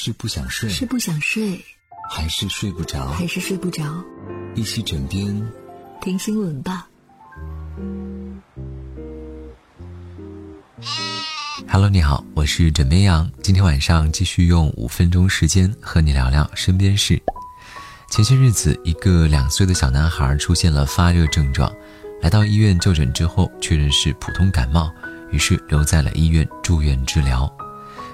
[0.00, 1.60] 是不想睡，是不想睡，
[2.08, 3.08] 还是睡不着？
[3.08, 3.82] 还是睡不着？
[4.54, 5.44] 一起枕边
[6.00, 6.88] 听新闻吧。
[11.66, 13.28] Hello，你好，我是枕边羊。
[13.42, 17.20] 今天晚上继续用五分钟时间和你聊聊身边事。
[18.08, 21.74] 前些日子，一个两岁的小男孩出现了发热症状，
[22.22, 24.92] 来到医院就诊之后，确认是普通感冒，
[25.32, 27.52] 于是留在了医院住院治疗。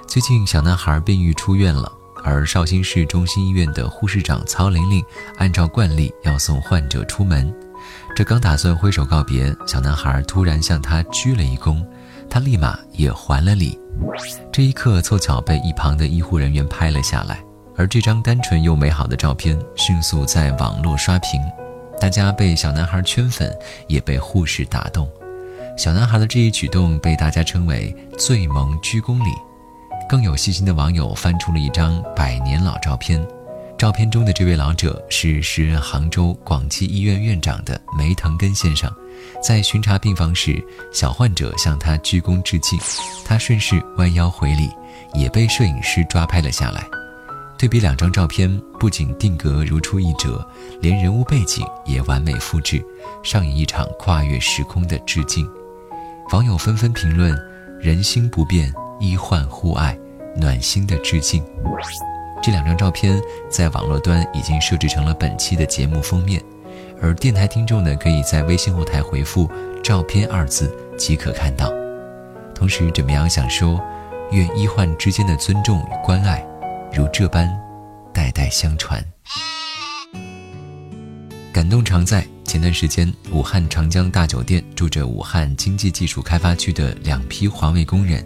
[0.07, 1.91] 最近，小男孩病愈出院了，
[2.23, 5.05] 而绍兴市中心医院的护士长曹玲玲
[5.39, 7.53] 按照惯例要送患者出门，
[8.15, 11.85] 这刚打算挥手告别，小男孩突然向他鞠了一躬，
[12.31, 13.79] 他立马也还了礼。
[14.53, 17.43] 这一刻，凑巧被一旁的医护人员拍了下来，
[17.77, 21.41] 而这张单纯又美好的照片迅速在网络刷屏，
[22.01, 23.53] 大家被小男孩圈粉，
[23.89, 25.11] 也被护士打动。
[25.77, 29.31] 小男孩的这一举动被大家称为“最萌鞠躬礼”。
[30.09, 33.25] 更有细心的网友翻出了一张百年老照片，
[33.77, 38.91] 照片中的这位老者是时任杭州广济医院院长的梅腾根先生，
[39.43, 42.79] 在巡查病房时，小患者向他鞠躬致敬，
[43.25, 44.71] 他顺势弯腰回礼，
[45.15, 46.85] 也被摄影师抓拍了下来。
[47.57, 50.47] 对比两张照片，不仅定格如出一辙，
[50.81, 52.85] 连人物背景也完美复制，
[53.23, 55.49] 上演一场跨越时空的致敬。
[56.33, 57.37] 网友纷纷评论：
[57.81, 58.73] 人心不变。
[59.01, 59.99] 医患互爱，
[60.37, 61.45] 暖心的致敬。
[62.43, 66.43] 这两张照片在网络端已经设置成了本期的节目封面，
[67.01, 69.51] 而电台听众呢，可以在微信后台回复
[69.83, 71.73] “照片”二字即可看到。
[72.55, 73.81] 同时，怎么样想说，
[74.31, 76.45] 愿医患之间的尊重与关爱，
[76.93, 77.51] 如这般
[78.13, 79.03] 代代相传。
[81.53, 82.27] 感动常在。
[82.45, 88.25] 前段时间，武汉长江大酒店住着武汉经济技术开发区的两批环卫工人。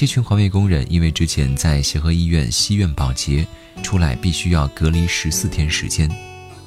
[0.00, 3.46] 这群环卫工人因为之前在协和医院西院保洁，
[3.82, 6.10] 出来必须要隔离十四天时间。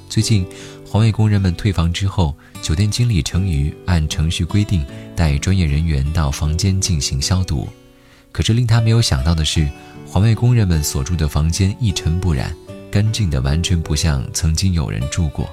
[0.07, 0.45] 最近，
[0.85, 4.85] 环卫工人们退房之后，酒店经理程瑜按程序规定
[5.15, 7.67] 带专业人员到房间进行消毒。
[8.31, 9.67] 可是令他没有想到的是，
[10.05, 12.55] 环卫工人们所住的房间一尘不染，
[12.91, 15.49] 干净的完全不像曾经有人住过。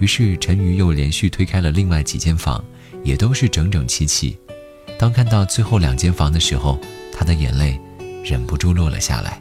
[0.00, 2.64] 于是，陈瑜又连续推开了另外几间房，
[3.04, 4.34] 也都是整整齐齐。
[4.98, 6.78] 当看到最后两间房的时候，
[7.12, 7.78] 他的眼泪
[8.24, 9.40] 忍不住落了下来。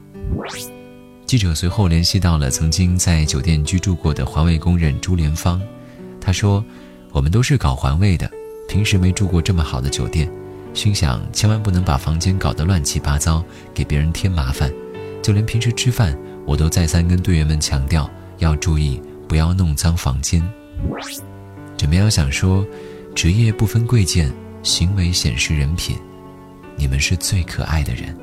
[1.25, 5.61] 记者随后联系到了曾经在酒店居住过的环卫工人朱连芳，
[6.21, 6.63] 他说
[7.11, 8.29] ：“我们都是搞环卫的，
[8.69, 10.29] 平时没住过这么好的酒店，
[10.73, 13.43] 心想千万不能把房间搞得乱七八糟，
[13.73, 14.72] 给别人添麻烦。
[15.23, 20.43] 就连平时吃饭，我都再三跟队员们强调要注意，不要弄脏房间。”
[21.77, 22.66] 怎么样想说，
[23.16, 24.31] 职业不分贵贱。
[24.65, 25.95] 行为显示人品，
[26.75, 28.17] 你们是最可爱的人。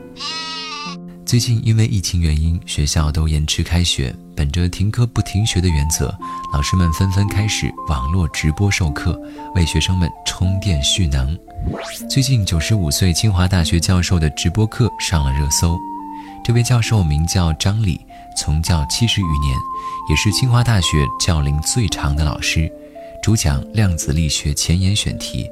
[1.25, 4.15] 最近因为疫情原因，学校都延迟开学。
[4.35, 6.13] 本着停课不停学的原则，
[6.53, 9.17] 老师们纷纷开始网络直播授课，
[9.55, 11.39] 为学生们充电蓄能。
[12.11, 15.79] 最近，九十五岁清华大学教授的直播课上了热搜。
[16.43, 18.01] 这位教授名叫张礼，
[18.37, 19.57] 从教七十余年，
[20.11, 22.69] 也是清华大学教龄最长的老师，
[23.23, 25.49] 主讲量子力学前沿选题。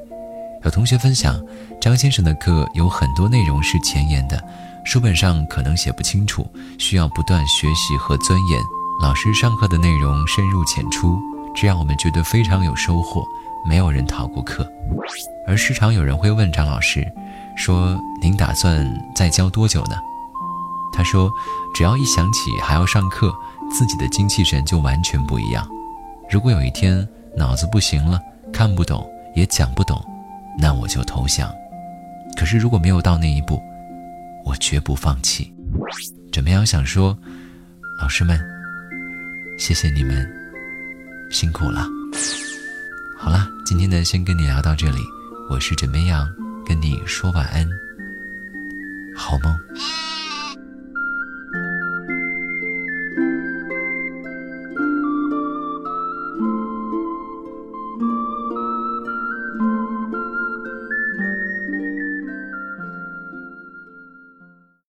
[0.63, 1.41] 有同学分享，
[1.79, 4.39] 张先生的课有很多内容是前沿的，
[4.85, 6.45] 书本上可能写不清楚，
[6.77, 8.61] 需要不断学习和钻研。
[9.01, 11.19] 老师上课的内容深入浅出，
[11.55, 13.23] 这让我们觉得非常有收获。
[13.65, 14.67] 没有人逃过课，
[15.47, 17.11] 而时常有人会问张老师，
[17.55, 19.95] 说：“您打算再教多久呢？”
[20.93, 21.31] 他说
[21.73, 23.33] ：“只要一想起还要上课，
[23.71, 25.67] 自己的精气神就完全不一样。
[26.29, 28.19] 如果有一天脑子不行了，
[28.51, 29.99] 看不懂也讲不懂。”
[30.57, 31.53] 那我就投降。
[32.37, 33.61] 可是如果没有到那一步，
[34.43, 35.53] 我绝不放弃。
[36.31, 37.17] 枕边羊想说，
[37.99, 38.39] 老师们，
[39.57, 40.27] 谢谢你们，
[41.29, 41.85] 辛苦了。
[43.17, 44.99] 好了，今天呢，先跟你聊到这里。
[45.49, 46.27] 我是枕边羊，
[46.65, 47.67] 跟你说晚安，
[49.15, 49.55] 好梦。